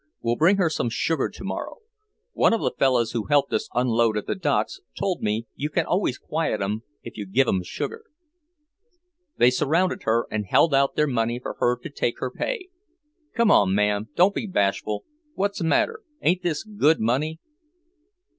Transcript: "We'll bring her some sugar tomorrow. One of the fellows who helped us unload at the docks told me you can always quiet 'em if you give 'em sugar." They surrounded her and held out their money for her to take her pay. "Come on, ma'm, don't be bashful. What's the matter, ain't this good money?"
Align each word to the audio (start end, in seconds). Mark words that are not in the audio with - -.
"We'll 0.19 0.35
bring 0.35 0.57
her 0.57 0.67
some 0.67 0.89
sugar 0.89 1.29
tomorrow. 1.29 1.77
One 2.33 2.53
of 2.53 2.61
the 2.61 2.73
fellows 2.75 3.11
who 3.11 3.25
helped 3.25 3.53
us 3.53 3.69
unload 3.71 4.17
at 4.17 4.25
the 4.25 4.33
docks 4.33 4.79
told 4.99 5.21
me 5.21 5.45
you 5.55 5.69
can 5.69 5.85
always 5.85 6.17
quiet 6.17 6.59
'em 6.59 6.81
if 7.03 7.17
you 7.17 7.27
give 7.27 7.47
'em 7.47 7.61
sugar." 7.61 8.05
They 9.37 9.51
surrounded 9.51 10.01
her 10.01 10.25
and 10.31 10.47
held 10.47 10.73
out 10.73 10.95
their 10.95 11.05
money 11.05 11.37
for 11.37 11.53
her 11.59 11.75
to 11.77 11.89
take 11.91 12.17
her 12.17 12.31
pay. 12.31 12.69
"Come 13.35 13.51
on, 13.51 13.75
ma'm, 13.75 14.09
don't 14.15 14.33
be 14.33 14.47
bashful. 14.47 15.05
What's 15.35 15.59
the 15.59 15.65
matter, 15.65 16.01
ain't 16.23 16.41
this 16.41 16.63
good 16.63 16.99
money?" 16.99 17.37